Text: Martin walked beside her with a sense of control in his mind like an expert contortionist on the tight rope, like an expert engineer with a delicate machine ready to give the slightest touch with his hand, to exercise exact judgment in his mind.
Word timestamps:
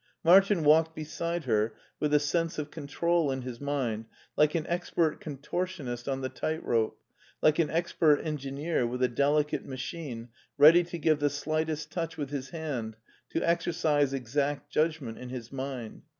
Martin 0.23 0.63
walked 0.63 0.95
beside 0.95 1.43
her 1.43 1.75
with 1.99 2.11
a 2.11 2.19
sense 2.19 2.57
of 2.57 2.71
control 2.71 3.29
in 3.31 3.43
his 3.43 3.61
mind 3.61 4.05
like 4.35 4.55
an 4.55 4.65
expert 4.65 5.21
contortionist 5.21 6.07
on 6.09 6.21
the 6.21 6.27
tight 6.29 6.63
rope, 6.63 6.97
like 7.43 7.59
an 7.59 7.69
expert 7.69 8.17
engineer 8.21 8.87
with 8.87 9.03
a 9.03 9.07
delicate 9.07 9.63
machine 9.63 10.29
ready 10.57 10.83
to 10.83 10.97
give 10.97 11.19
the 11.19 11.29
slightest 11.29 11.91
touch 11.91 12.17
with 12.17 12.31
his 12.31 12.49
hand, 12.49 12.95
to 13.29 13.47
exercise 13.47 14.11
exact 14.11 14.71
judgment 14.71 15.19
in 15.19 15.29
his 15.29 15.51
mind. 15.51 16.01